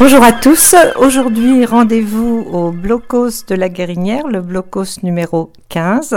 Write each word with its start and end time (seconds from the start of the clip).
Bonjour 0.00 0.22
à 0.22 0.32
tous. 0.32 0.74
Aujourd'hui, 0.96 1.66
rendez-vous 1.66 2.46
au 2.50 2.70
Blocos 2.70 3.44
de 3.46 3.54
la 3.54 3.68
Guérinière, 3.68 4.26
le 4.28 4.40
Blocos 4.40 5.02
numéro 5.02 5.52
15, 5.68 6.16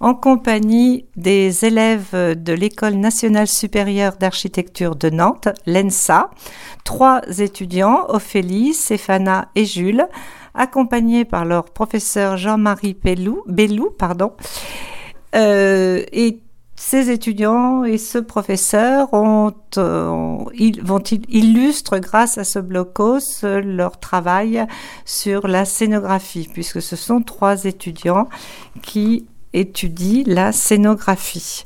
en 0.00 0.14
compagnie 0.14 1.06
des 1.16 1.64
élèves 1.64 2.12
de 2.12 2.52
l'École 2.52 2.96
nationale 2.96 3.46
supérieure 3.46 4.18
d'architecture 4.18 4.94
de 4.94 5.08
Nantes, 5.08 5.48
l'ENSA, 5.64 6.28
trois 6.84 7.22
étudiants, 7.38 8.04
Ophélie, 8.08 8.74
Stéphana 8.74 9.48
et 9.54 9.64
Jules, 9.64 10.06
accompagnés 10.52 11.24
par 11.24 11.46
leur 11.46 11.64
professeur 11.70 12.36
Jean-Marie 12.36 12.94
Bellou, 13.02 13.88
pardon, 13.98 14.34
euh, 15.34 16.04
ces 16.86 17.10
étudiants 17.10 17.84
et 17.84 17.96
ce 17.96 18.18
professeur 18.18 19.08
euh, 19.14 20.38
ils, 20.52 20.82
vont 20.82 21.02
illustrent 21.30 21.98
grâce 21.98 22.36
à 22.36 22.44
ce 22.44 22.58
blocos 22.58 23.42
leur 23.42 23.98
travail 23.98 24.66
sur 25.06 25.48
la 25.48 25.64
scénographie, 25.64 26.46
puisque 26.52 26.82
ce 26.82 26.94
sont 26.94 27.22
trois 27.22 27.64
étudiants 27.64 28.28
qui 28.82 29.24
étudient 29.54 30.24
la 30.26 30.52
scénographie. 30.52 31.64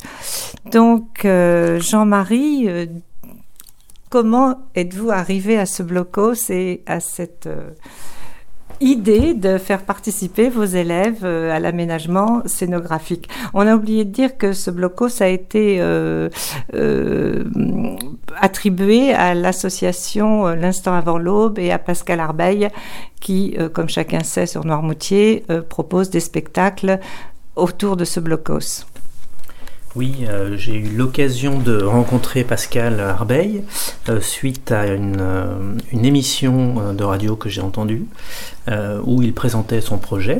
Donc, 0.70 1.24
euh, 1.24 1.80
Jean-Marie, 1.80 2.68
euh, 2.68 2.86
comment 4.10 4.68
êtes-vous 4.76 5.10
arrivé 5.10 5.58
à 5.58 5.66
ce 5.66 5.82
blocos 5.82 6.48
et 6.48 6.84
à 6.86 7.00
cette 7.00 7.48
idée 8.80 9.34
de 9.34 9.58
faire 9.58 9.82
participer 9.82 10.48
vos 10.48 10.64
élèves 10.64 11.24
euh, 11.24 11.54
à 11.54 11.60
l'aménagement 11.60 12.42
scénographique. 12.46 13.28
On 13.54 13.66
a 13.66 13.74
oublié 13.74 14.04
de 14.04 14.10
dire 14.10 14.36
que 14.36 14.52
ce 14.52 14.70
blocos 14.70 15.20
a 15.22 15.28
été 15.28 15.78
euh, 15.80 16.28
euh, 16.74 17.44
attribué 18.36 19.12
à 19.12 19.34
l'association 19.34 20.46
L'Instant 20.48 20.94
avant 20.94 21.18
l'aube 21.18 21.58
et 21.58 21.72
à 21.72 21.78
Pascal 21.78 22.20
Arbeil 22.20 22.68
qui, 23.20 23.56
comme 23.72 23.88
chacun 23.88 24.22
sait 24.22 24.46
sur 24.46 24.64
Noirmoutier, 24.64 25.44
propose 25.68 26.10
des 26.10 26.20
spectacles 26.20 27.00
autour 27.56 27.96
de 27.96 28.04
ce 28.04 28.20
blocos. 28.20 28.86
Oui, 29.98 30.26
euh, 30.28 30.56
j'ai 30.56 30.76
eu 30.76 30.90
l'occasion 30.90 31.58
de 31.58 31.82
rencontrer 31.82 32.44
Pascal 32.44 33.00
Arbeil 33.00 33.64
euh, 34.08 34.20
suite 34.20 34.70
à 34.70 34.86
une, 34.86 35.16
euh, 35.18 35.74
émission 35.92 36.92
de 36.92 37.02
radio 37.02 37.34
que 37.34 37.48
j'ai 37.48 37.62
entendue 37.62 38.06
où 39.02 39.22
il 39.22 39.34
présentait 39.34 39.80
son 39.80 39.98
projet 39.98 40.38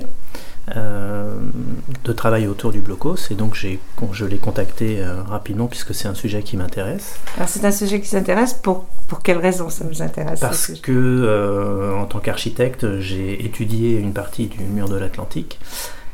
de 0.69 2.13
travail 2.13 2.47
autour 2.47 2.71
du 2.71 2.79
blocos 2.79 3.17
et 3.31 3.35
donc 3.35 3.57
je 3.57 4.25
l'ai 4.27 4.37
contacté 4.37 5.03
rapidement 5.27 5.67
puisque 5.67 5.95
c'est 5.95 6.07
un 6.07 6.15
sujet 6.15 6.43
qui 6.43 6.57
m'intéresse. 6.57 7.19
Alors 7.37 7.49
c'est 7.49 7.65
un 7.65 7.73
sujet 7.73 8.01
qui 8.01 8.07
s'intéresse 8.07 8.53
pour, 8.53 8.85
pour 9.09 9.23
quelle 9.23 9.39
raison 9.39 9.71
ça 9.71 9.85
vous 9.91 10.03
intéresse 10.03 10.41
Parce 10.41 10.73
que 10.81 11.95
en 11.99 12.05
tant 12.05 12.21
qu'architecte 12.21 13.01
j'ai 13.01 13.45
étudié 13.45 13.99
une 13.99 14.13
partie 14.13 14.47
du 14.47 14.61
mur 14.61 14.89
de 14.89 14.97
l'Atlantique 14.97 15.59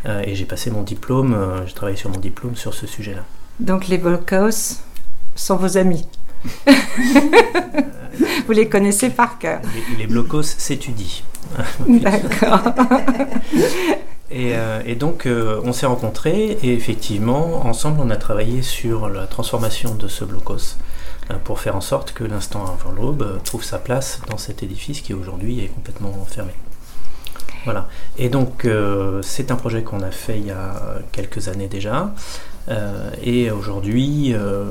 et 0.06 0.34
j'ai 0.34 0.44
passé 0.44 0.70
mon 0.70 0.83
diplôme, 0.83 1.34
euh, 1.34 1.66
j'ai 1.66 1.72
travaillé 1.74 1.97
sur 1.97 2.10
mon 2.10 2.19
diplôme 2.19 2.56
sur 2.56 2.74
ce 2.74 2.86
sujet-là. 2.86 3.24
Donc 3.60 3.88
les 3.88 3.98
Blocos 3.98 4.80
sont 5.34 5.56
vos 5.56 5.78
amis 5.78 6.06
Vous 8.47 8.52
les 8.52 8.69
connaissez 8.69 9.08
par 9.10 9.38
cœur 9.38 9.60
Les, 9.75 9.97
les 9.97 10.06
Blocos 10.06 10.42
s'étudient. 10.42 11.22
D'accord. 11.88 12.60
Et, 14.30 14.56
euh, 14.56 14.82
et, 14.84 14.97
donc 14.97 15.28
on 15.28 15.72
s'est 15.72 15.86
rencontrés 15.86 16.58
et 16.62 16.72
effectivement 16.72 17.66
ensemble 17.66 18.00
on 18.00 18.10
a 18.10 18.16
travaillé 18.16 18.62
sur 18.62 19.08
la 19.08 19.27
transformation 19.28 19.94
de 19.94 20.08
ce 20.08 20.25
blocos 20.25 20.77
pour 21.44 21.60
faire 21.60 21.77
en 21.77 21.80
sorte 21.80 22.12
que 22.14 22.25
l'instant 22.25 22.64
avant 22.64 22.91
l'aube 22.91 23.41
trouve 23.44 23.62
sa 23.62 23.78
place 23.78 24.22
dans 24.28 24.38
cet 24.38 24.64
édifice 24.64 25.02
qui 25.02 25.14
aujourd'hui 25.14 25.60
est 25.60 25.69
complètement 25.69 26.12
fermé. 26.27 26.52
Voilà. 27.64 27.88
Et 28.19 28.28
donc, 28.28 28.64
euh, 28.64 29.22
c'est 29.22 29.50
un 29.50 29.56
projet 29.56 29.82
qu'on 29.82 30.00
a 30.00 30.10
fait 30.10 30.38
il 30.38 30.47
y 30.47 30.50
a 30.50 30.98
quelques 31.12 31.48
années 31.48 31.69
déjà. 31.69 32.14
Euh, 32.69 33.10
et 33.22 33.50
aujourd'hui, 33.50 34.32
euh, 34.34 34.70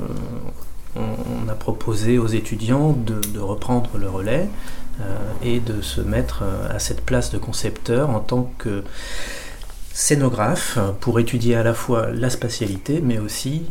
on, 0.96 1.50
a 1.50 1.54
proposé 1.56 2.18
aux 2.18 2.28
étudiants 2.28 2.94
de, 2.94 3.40
reprendre 3.40 3.90
le 3.98 4.10
relais 4.10 4.48
et 5.44 5.60
de 5.60 5.82
se 5.82 6.02
mettre 6.02 6.44
à 6.70 6.78
cette 6.78 7.02
place 7.02 7.32
de 7.32 7.40
concepteur 7.40 8.12
en 8.12 8.20
tant 8.20 8.52
que 8.60 8.84
scénographe 9.94 10.80
pour 11.00 11.20
étudier 11.20 11.56
à 11.56 11.64
la 11.64 11.74
fois 11.74 12.08
la 12.12 12.30
spatialité 12.30 13.00
mais 13.02 13.20
aussi 13.20 13.64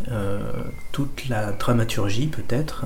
toute 0.93 1.29
la 1.29 1.51
dramaturgie 1.51 2.29
peut-être 2.29 2.85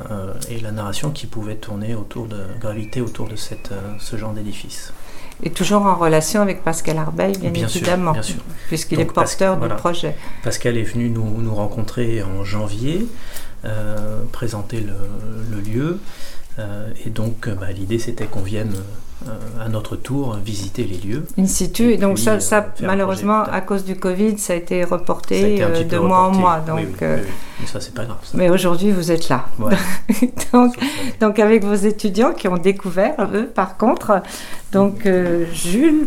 et 0.49 0.59
la 0.59 0.73
narration 0.73 1.11
qui 1.11 1.27
pouvait 1.27 1.57
tourner 1.57 1.95
autour 1.95 2.27
de 2.27 2.39
gravité 2.59 3.03
autour 3.03 3.29
de 3.29 3.37
cette, 3.37 3.71
ce 3.99 4.17
genre 4.17 4.33
d'édifice. 4.33 4.93
Et 5.43 5.51
toujours 5.51 5.83
en 5.83 5.97
relation 5.97 6.41
avec 6.41 6.65
Pascal 6.65 6.99
Arbeil, 6.99 7.37
bien, 7.37 7.67
évidemment, 7.67 8.15
puisqu'il 8.69 9.01
est 9.01 9.05
porteur 9.05 9.59
du 9.59 9.69
projet. 9.69 10.17
Pascal 10.43 10.79
est 10.79 10.83
venu 10.83 11.11
nous, 11.11 11.43
nous 11.43 11.55
rencontrer 11.55 12.23
en 12.23 12.43
janvier, 12.43 13.07
euh, 13.65 14.23
présenter 14.33 14.81
le, 14.81 14.95
le 15.51 15.61
lieu, 15.61 15.85
euh, 15.89 16.46
et 17.05 17.11
donc 17.11 17.49
bah, 17.49 17.71
l'idée 17.73 17.99
c'était 17.99 18.27
qu'on 18.27 18.43
vienne 18.43 18.73
euh, 19.27 19.65
à 19.65 19.71
notre 19.71 19.97
tour 19.97 20.37
visiter 20.45 20.85
les 20.85 20.99
lieux. 20.99 21.27
In 21.39 21.47
situ, 21.47 21.93
et, 21.93 21.97
donc 21.97 22.19
ça, 22.19 22.39
ça 22.39 22.75
malheureusement, 22.83 23.43
à 23.45 23.63
cause 23.63 23.83
du 23.83 23.97
Covid, 23.97 24.37
ça 24.37 24.53
a 24.53 24.57
été 24.57 24.85
reporté 24.85 25.59
de 25.59 25.99
mois 25.99 26.29
en 26.29 26.33
mois. 26.33 26.61
Donc, 26.61 27.01
Mais 27.01 27.67
ça, 27.67 27.81
c'est 27.81 27.95
pas 27.95 28.05
grave. 28.05 28.19
Mais 28.35 28.51
aujourd'hui, 28.51 28.93
vous 28.93 29.11
êtes 29.11 29.31
là. 29.31 29.47
donc, 30.53 30.77
donc, 31.19 31.39
avec 31.39 31.65
vos 31.65 31.75
étudiants 31.75 32.35
qui 32.35 32.47
ont 32.47 32.59
découvert, 32.59 33.31
eux, 33.33 33.47
par 33.47 33.79
contre, 33.79 34.21
donc 34.71 35.09
Jules, 35.51 36.07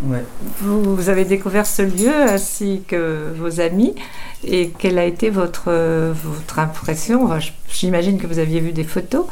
vous, 0.61 0.95
vous, 0.95 1.09
avez 1.09 1.25
découvert 1.25 1.65
ce 1.65 1.81
lieu 1.81 2.13
ainsi 2.13 2.83
que 2.87 3.33
vos 3.35 3.59
amis. 3.59 3.95
Et 4.43 4.69
quelle 4.77 4.99
a 4.99 5.03
été 5.03 5.31
votre, 5.31 5.71
votre 6.13 6.59
impression? 6.59 7.27
J'imagine 7.71 8.19
que 8.19 8.27
vous 8.27 8.39
aviez 8.39 8.59
vu 8.59 8.71
des 8.71 8.83
photos, 8.83 9.25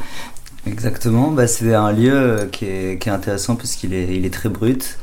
Exactement, 0.68 1.32
bah, 1.32 1.48
c'est 1.48 1.74
un 1.74 1.92
lieu 1.92 2.50
qui 2.52 2.66
est, 2.66 3.02
qui 3.02 3.10
est 3.10 3.12
intéressant 3.12 3.56
parce 3.56 3.76
qu'il 3.76 3.94
est, 3.94 4.16
il 4.16 4.26
est 4.26 4.34
très 4.34 4.50
brut. 4.50 4.98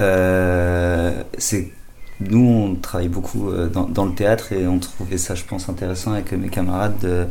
Euh, 0.00 1.22
c'est 1.38 1.70
nous, 2.20 2.46
on 2.46 2.74
travaille 2.76 3.08
beaucoup 3.08 3.50
euh, 3.50 3.68
dans, 3.68 3.84
dans, 3.84 4.04
le 4.04 4.14
théâtre 4.14 4.52
et 4.52 4.66
on 4.66 4.78
trouvait 4.78 5.18
ça, 5.18 5.34
je 5.34 5.44
pense, 5.44 5.68
intéressant 5.68 6.12
avec 6.12 6.32
mes 6.32 6.48
camarades 6.48 6.98
de, 7.00 7.26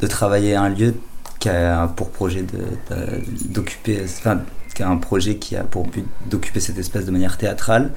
de 0.00 0.06
travailler 0.06 0.54
un 0.54 0.68
lieu 0.68 0.94
qui 1.38 1.48
a 1.48 1.86
pour 1.88 2.10
projet 2.10 2.44
d'occuper, 3.50 4.00
enfin, 4.02 4.40
qui 4.74 4.82
a 4.82 4.88
un 4.88 4.96
projet 4.96 5.36
qui 5.36 5.56
a 5.56 5.62
pour 5.62 5.86
but 5.86 6.04
d'occuper 6.28 6.60
cet 6.60 6.78
espace 6.78 7.04
de 7.04 7.10
manière 7.10 7.38
théâtrale 7.38 7.92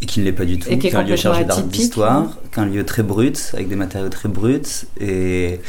et 0.00 0.06
qui 0.06 0.20
ne 0.20 0.24
l'est 0.24 0.32
pas 0.32 0.44
du 0.44 0.58
tout, 0.58 0.68
et 0.68 0.78
qui 0.78 0.88
est, 0.88 0.94
un 0.94 1.02
lieu 1.02 1.16
chargé 1.16 1.44
d'art 1.44 1.62
d'histoire, 1.62 2.38
qu'un 2.50 2.66
lieu 2.66 2.84
très 2.84 3.02
brut 3.02 3.50
avec 3.52 3.68
des 3.68 3.76
matériaux 3.76 4.08
très 4.08 4.28
bruts 4.28 4.86
et, 5.00 5.60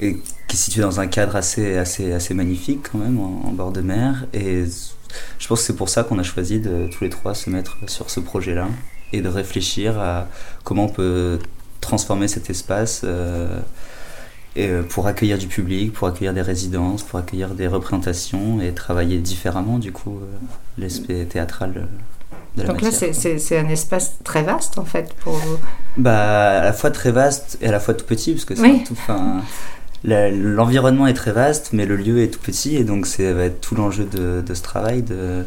et 0.00 0.16
qui 0.52 0.56
est 0.58 0.60
situé 0.60 0.82
dans 0.82 1.00
un 1.00 1.06
cadre 1.06 1.34
assez, 1.34 1.78
assez, 1.78 2.12
assez 2.12 2.34
magnifique 2.34 2.90
quand 2.92 2.98
même, 2.98 3.18
en, 3.18 3.52
bord 3.52 3.72
de 3.72 3.80
mer. 3.80 4.26
Et 4.34 4.64
je 5.38 5.48
pense 5.48 5.60
que 5.60 5.66
c'est 5.66 5.76
pour 5.76 5.88
ça 5.88 6.04
qu'on 6.04 6.18
a 6.18 6.22
choisi 6.22 6.60
de 6.60 6.88
tous 6.92 7.04
les 7.04 7.08
trois 7.08 7.34
se 7.34 7.48
mettre 7.48 7.78
sur 7.86 8.10
ce 8.10 8.20
projet-là 8.20 8.68
et 9.14 9.22
de 9.22 9.28
réfléchir 9.28 9.98
à 9.98 10.26
comment 10.62 10.84
on 10.84 10.88
peut 10.90 11.38
transformer 11.80 12.28
cet 12.28 12.50
espace 12.50 13.00
euh, 13.04 13.60
et 14.54 14.68
euh, 14.68 14.82
pour 14.82 15.06
accueillir 15.06 15.38
du 15.38 15.46
public, 15.46 15.94
pour 15.94 16.06
accueillir 16.06 16.34
des 16.34 16.42
résidences, 16.42 17.02
pour 17.02 17.18
accueillir 17.18 17.54
des 17.54 17.66
représentations 17.66 18.60
et 18.60 18.74
travailler 18.74 19.20
différemment 19.20 19.78
du 19.78 19.90
coup 19.90 20.18
euh, 20.20 20.26
l'aspect 20.76 21.24
théâtral. 21.24 21.88
De 22.56 22.62
la 22.62 22.68
Donc 22.68 22.82
là, 22.82 22.90
c'est 22.90 23.58
un 23.58 23.68
espace 23.70 24.16
très 24.22 24.42
vaste 24.42 24.76
en 24.76 24.84
fait 24.84 25.14
pour 25.14 25.32
vous. 25.32 25.56
Bah, 25.96 26.60
à 26.60 26.64
la 26.64 26.72
fois 26.74 26.90
très 26.90 27.10
vaste 27.10 27.56
et 27.62 27.68
à 27.68 27.72
la 27.72 27.80
fois 27.80 27.94
tout 27.94 28.04
petit, 28.04 28.32
parce 28.32 28.44
que 28.44 28.54
c'est 28.54 28.84
tout. 28.84 28.94
Fin, 28.94 29.40
l'environnement 30.04 31.06
est 31.06 31.14
très 31.14 31.32
vaste, 31.32 31.70
mais 31.72 31.86
le 31.86 31.96
lieu 31.96 32.22
est 32.22 32.28
tout 32.28 32.40
petit, 32.40 32.76
et 32.76 32.84
donc 32.84 33.06
ça 33.06 33.32
va 33.32 33.44
être 33.44 33.60
tout 33.60 33.74
l'enjeu 33.74 34.04
de, 34.04 34.42
ce 34.54 34.62
travail, 34.62 35.02
de, 35.02 35.44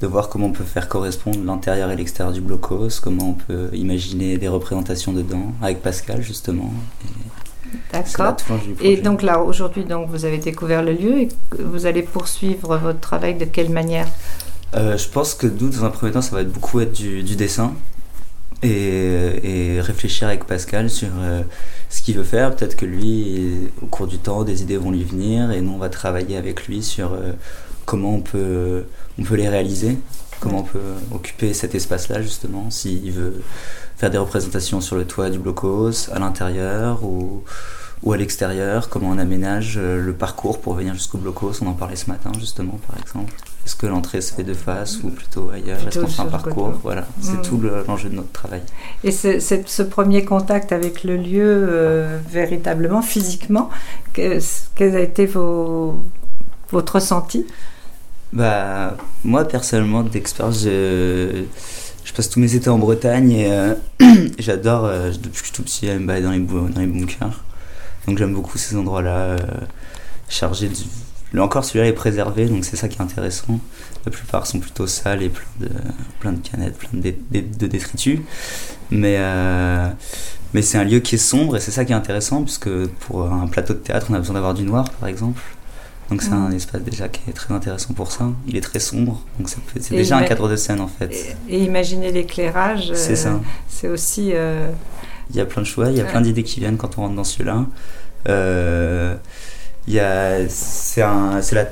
de 0.00 0.06
voir 0.06 0.28
comment 0.28 0.46
on 0.46 0.52
peut 0.52 0.64
faire 0.64 0.88
correspondre 0.88 1.38
l'intérieur 1.44 1.90
et 1.90 1.96
l'extérieur 1.96 2.32
du 2.32 2.40
blocos, 2.40 3.00
comment 3.02 3.30
on 3.30 3.34
peut 3.34 3.70
imaginer 3.72 4.36
des 4.38 4.48
représentations 4.48 5.12
dedans, 5.12 5.52
avec 5.62 5.82
Pascal 5.82 6.22
justement. 6.22 6.72
D'accord. 7.92 8.36
Et 8.80 8.96
donc 8.96 9.22
là, 9.22 9.40
aujourd'hui, 9.40 9.84
donc 9.84 10.08
vous 10.10 10.24
avez 10.24 10.38
découvert 10.38 10.82
le 10.82 10.92
lieu 10.92 11.20
et 11.20 11.28
vous 11.58 11.86
allez 11.86 12.02
poursuivre 12.02 12.76
votre 12.76 13.00
travail 13.00 13.34
de 13.36 13.44
quelle 13.44 13.70
manière? 13.70 14.08
Euh, 14.74 14.96
Je 14.98 15.08
pense 15.08 15.34
que 15.34 15.46
nous, 15.46 15.68
dans 15.68 15.84
un 15.84 15.90
premier 15.90 16.12
temps, 16.12 16.22
ça 16.22 16.34
va 16.34 16.42
être 16.42 16.52
beaucoup 16.52 16.80
être 16.80 16.92
du, 16.92 17.22
du 17.22 17.36
dessin 17.36 17.72
et, 18.62 19.74
et, 19.76 19.80
réfléchir 19.80 20.28
avec 20.28 20.44
Pascal 20.44 20.90
sur 20.90 21.08
euh, 21.18 21.42
ce 21.88 22.02
qu'il 22.02 22.16
veut 22.16 22.24
faire. 22.24 22.54
Peut-être 22.54 22.76
que 22.76 22.86
lui, 22.86 23.70
au 23.82 23.86
cours 23.86 24.06
du 24.06 24.18
temps, 24.18 24.44
des 24.44 24.62
idées 24.62 24.76
vont 24.76 24.90
lui 24.90 25.04
venir 25.04 25.50
et 25.50 25.60
nous, 25.60 25.72
on 25.72 25.78
va 25.78 25.88
travailler 25.88 26.36
avec 26.36 26.66
lui 26.66 26.82
sur 26.82 27.12
euh, 27.12 27.32
comment 27.86 28.14
on 28.14 28.20
peut, 28.20 28.84
on 29.18 29.22
peut 29.22 29.36
les 29.36 29.48
réaliser, 29.48 29.98
comment 30.40 30.60
on 30.60 30.64
peut 30.64 30.78
occuper 31.12 31.54
cet 31.54 31.74
espace-là, 31.74 32.22
justement, 32.22 32.70
s'il 32.70 33.12
veut 33.12 33.42
faire 33.96 34.10
des 34.10 34.18
représentations 34.18 34.80
sur 34.80 34.96
le 34.96 35.04
toit 35.04 35.30
du 35.30 35.38
blocos, 35.38 36.10
à 36.12 36.18
l'intérieur 36.18 37.04
ou, 37.04 37.42
ou 38.02 38.12
à 38.12 38.16
l'extérieur, 38.16 38.88
comment 38.88 39.10
on 39.10 39.18
aménage 39.18 39.74
euh, 39.76 40.00
le 40.00 40.12
parcours 40.14 40.60
pour 40.60 40.74
venir 40.74 40.94
jusqu'au 40.94 41.18
blocos. 41.18 41.52
On 41.62 41.66
en 41.66 41.74
parlait 41.74 41.96
ce 41.96 42.08
matin, 42.08 42.32
justement, 42.38 42.78
par 42.88 42.98
exemple. 42.98 43.34
Est-ce 43.66 43.76
que 43.76 43.86
l'entrée 43.86 44.20
se 44.22 44.32
fait 44.32 44.42
de 44.42 44.54
face 44.54 45.02
ou 45.02 45.10
plutôt 45.10 45.50
ailleurs? 45.50 45.86
Est-ce 45.86 46.00
qu'on 46.00 46.06
fait 46.06 46.22
un 46.22 46.26
parcours? 46.26 46.72
Voilà, 46.82 47.06
c'est 47.20 47.38
mm. 47.38 47.42
tout 47.42 47.62
l'enjeu 47.86 48.08
de 48.08 48.16
notre 48.16 48.32
travail. 48.32 48.62
Et 49.04 49.10
c'est 49.10 49.40
ce 49.40 49.82
premier 49.82 50.24
contact 50.24 50.72
avec 50.72 51.04
le 51.04 51.16
lieu, 51.16 51.66
euh, 51.68 52.18
véritablement, 52.30 53.02
physiquement, 53.02 53.68
quel 54.14 54.40
a 54.96 55.00
été 55.00 55.26
vos, 55.26 56.02
votre 56.70 56.94
ressenti? 56.96 57.46
Bah, 58.32 58.96
Moi, 59.24 59.44
personnellement, 59.44 60.02
d'expérience, 60.02 60.62
je, 60.62 61.44
je, 62.04 62.12
passe 62.14 62.30
tous 62.30 62.40
mes 62.40 62.54
étés 62.54 62.70
en 62.70 62.78
Bretagne 62.78 63.30
et 63.30 63.52
euh, 63.52 63.74
j'adore, 64.38 64.86
euh, 64.86 65.10
depuis 65.10 65.30
que 65.30 65.38
je 65.38 65.44
suis 65.44 65.52
tout 65.52 65.62
petit, 65.62 65.86
me 65.86 66.06
balader 66.06 66.24
dans 66.24 66.32
les, 66.32 66.72
dans 66.72 66.80
les 66.80 66.86
bunkers. 66.86 67.44
Donc 68.10 68.18
j'aime 68.18 68.34
beaucoup 68.34 68.58
ces 68.58 68.76
endroits-là, 68.76 69.36
chargés 70.28 70.68
de 70.68 70.74
encore 71.38 71.64
celui-là 71.64 71.86
est 71.86 71.92
préservé, 71.92 72.46
donc 72.46 72.64
c'est 72.64 72.74
ça 72.74 72.88
qui 72.88 72.98
est 72.98 73.02
intéressant. 73.02 73.60
La 74.04 74.10
plupart 74.10 74.48
sont 74.48 74.58
plutôt 74.58 74.88
sales 74.88 75.22
et 75.22 75.28
plein 75.28 75.46
de, 75.60 75.68
plein 76.18 76.32
de 76.32 76.38
canettes, 76.38 76.76
plein 76.76 76.98
de, 76.98 77.14
de, 77.30 77.66
détritus. 77.68 78.18
Mais, 78.90 79.16
euh, 79.18 79.88
mais 80.54 80.62
c'est 80.62 80.78
un 80.78 80.82
lieu 80.82 80.98
qui 80.98 81.14
est 81.14 81.18
sombre 81.18 81.56
et 81.56 81.60
c'est 81.60 81.70
ça 81.70 81.84
qui 81.84 81.92
est 81.92 81.94
intéressant, 81.94 82.42
puisque 82.42 82.86
pour 82.86 83.30
un 83.30 83.46
plateau 83.46 83.74
de 83.74 83.78
théâtre, 83.78 84.08
on 84.10 84.14
a 84.14 84.18
besoin 84.18 84.34
d'avoir 84.34 84.54
du 84.54 84.64
noir, 84.64 84.90
par 84.90 85.08
exemple. 85.08 85.40
Donc 86.08 86.22
c'est 86.22 86.32
un 86.32 86.50
espace 86.50 86.82
déjà 86.82 87.08
qui 87.08 87.20
est 87.30 87.32
très 87.32 87.54
intéressant 87.54 87.94
pour 87.94 88.10
ça. 88.10 88.28
Il 88.48 88.56
est 88.56 88.60
très 88.60 88.80
sombre, 88.80 89.22
donc 89.38 89.48
c'est 89.48 89.94
déjà 89.94 90.16
un 90.16 90.24
cadre 90.24 90.48
de 90.48 90.56
scène 90.56 90.80
en 90.80 90.88
fait. 90.88 91.36
Et, 91.48 91.62
imaginer 91.62 92.10
l'éclairage, 92.10 92.92
c'est. 92.94 93.26
Euh, 93.26 93.94
aussi. 93.94 94.30
Euh, 94.32 94.72
il 95.30 95.36
y 95.36 95.40
a 95.40 95.46
plein 95.46 95.62
de 95.62 95.66
choix, 95.66 95.88
il 95.90 95.96
y 95.96 96.00
a 96.00 96.04
plein 96.04 96.20
d'idées 96.20 96.42
qui 96.42 96.60
viennent 96.60 96.76
quand 96.76 96.98
on 96.98 97.02
rentre 97.02 97.14
dans 97.14 97.24
celui-là. 97.24 97.66
C'est 100.48 101.04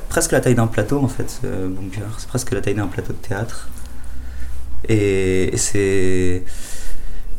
presque 0.09 0.33
la 0.33 0.41
taille 0.41 0.55
d'un 0.55 0.67
plateau 0.67 1.01
en 1.03 1.09
fait, 1.09 1.31
ce 1.43 1.67
bunker. 1.67 2.09
C'est 2.19 2.29
presque 2.29 2.53
la 2.53 2.61
taille 2.61 2.75
d'un 2.75 2.87
plateau 2.87 3.13
de 3.13 3.19
théâtre. 3.19 3.69
Et, 4.89 5.57
c'est 5.57 6.43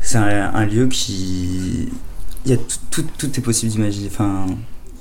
c'est 0.02 0.18
un, 0.18 0.66
lieu 0.66 0.88
qui. 0.88 1.90
Il 2.46 2.52
y 2.52 2.54
a 2.54 2.58
tout, 2.90 3.06
tout, 3.18 3.28
est 3.38 3.44
possible 3.44 3.72
d'imaginer. 3.72 4.10
Enfin, 4.12 4.46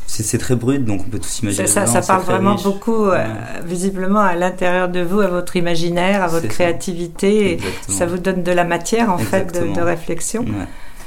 c'est 0.07 0.39
très 0.39 0.57
brut, 0.57 0.85
donc 0.85 1.03
on 1.07 1.11
peut 1.11 1.19
tout 1.19 1.29
imaginer. 1.43 1.67
Ça, 1.67 1.87
ça 1.87 2.01
parle 2.01 2.23
vraiment 2.23 2.57
beaucoup, 2.57 3.07
euh, 3.07 3.25
visiblement, 3.65 4.21
à 4.21 4.35
l'intérieur 4.35 4.89
de 4.89 5.01
vous, 5.01 5.21
à 5.21 5.29
votre 5.29 5.57
imaginaire, 5.57 6.23
à 6.23 6.27
votre 6.27 6.49
créativité. 6.49 7.59
ça 7.89 8.07
vous 8.07 8.19
donne 8.19 8.43
de 8.43 8.53
la 8.53 8.65
matière, 8.65 9.11
en 9.11 9.19
fait, 9.19 9.55
de, 9.55 9.75
de 9.75 9.81
réflexion. 9.81 10.45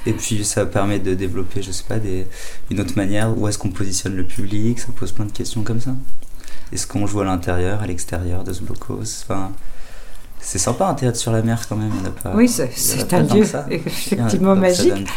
Et 0.05 0.13
puis 0.13 0.43
ça 0.43 0.65
permet 0.65 0.99
de 0.99 1.13
développer, 1.13 1.61
je 1.61 1.71
sais 1.71 1.83
pas, 1.87 1.99
des, 1.99 2.25
une 2.69 2.79
autre 2.79 2.93
manière. 2.95 3.37
Où 3.37 3.47
est-ce 3.47 3.57
qu'on 3.57 3.69
positionne 3.69 4.15
le 4.15 4.23
public? 4.23 4.79
Ça 4.79 4.87
pose 4.95 5.11
plein 5.11 5.25
de 5.25 5.31
questions 5.31 5.63
comme 5.63 5.79
ça. 5.79 5.95
Est-ce 6.71 6.87
qu'on 6.87 7.05
joue 7.05 7.21
à 7.21 7.25
l'intérieur, 7.25 7.81
à 7.81 7.87
l'extérieur 7.87 8.43
de 8.43 8.53
ce 8.53 8.61
blocos? 8.61 9.23
Enfin, 9.23 9.51
C'est 10.41 10.57
sympa 10.57 10.87
un 10.87 10.95
théâtre 10.95 11.17
sur 11.17 11.31
la 11.31 11.41
mer 11.41 11.67
quand 11.69 11.75
même. 11.75 11.91
pas, 12.23 12.31
oui, 12.35 12.49
c'est 12.49 13.13
un 13.13 13.21
lieu 13.21 13.45
effectivement 13.69 14.55
magique. 14.55 15.07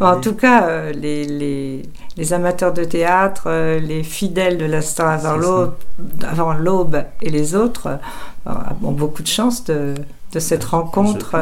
en 0.00 0.20
tout 0.20 0.34
cas, 0.34 0.64
euh, 0.64 0.92
les, 0.92 1.24
les, 1.24 1.82
les, 2.16 2.32
amateurs 2.32 2.72
de 2.72 2.84
théâtre, 2.84 3.44
euh, 3.46 3.78
les 3.78 4.02
fidèles 4.02 4.58
de 4.58 4.64
l'instant 4.64 5.06
avant 5.06 6.54
l'aube 6.54 7.04
et 7.20 7.30
les 7.30 7.54
autres 7.54 7.98
euh, 8.46 8.52
ont 8.82 8.92
beaucoup 8.92 9.22
de 9.22 9.28
chance 9.28 9.64
de 9.64 9.94
de 10.32 10.38
cette 10.38 10.62
rencontre 10.62 11.34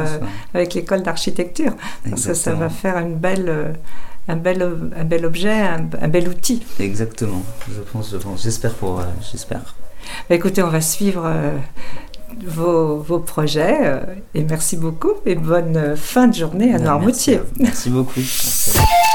avec 0.55 0.73
l'école 0.73 1.03
d'architecture. 1.03 1.73
Ça, 2.17 2.35
ça 2.35 2.55
va 2.55 2.71
faire 2.71 2.97
une 2.97 3.17
belle, 3.17 3.75
un, 4.29 4.37
bel, 4.37 4.63
un 4.97 5.05
bel 5.05 5.25
objet, 5.25 5.61
un, 5.61 6.09
bel 6.09 6.29
outil. 6.29 6.63
Exactement, 6.79 7.43
je 7.71 7.81
pense, 7.81 8.11
je 8.11 8.17
pense. 8.19 8.43
J'espère 8.43 8.75
pour, 8.75 9.01
euh, 9.01 9.05
j'espère. 9.33 9.75
Bah, 10.29 10.37
écoutez, 10.37 10.63
on 10.63 10.69
va 10.69 10.81
suivre 10.81 11.27
vos, 12.47 12.99
vos, 12.99 13.19
projets 13.19 14.01
et 14.35 14.43
merci 14.45 14.77
beaucoup 14.77 15.13
et 15.27 15.35
bonne 15.35 15.97
fin 15.97 16.29
de 16.29 16.35
journée 16.35 16.75
à 16.75 16.79
Noirmoutier. 16.79 17.41
Merci, 17.59 17.91
merci 17.91 17.91
beaucoup. 17.91 18.21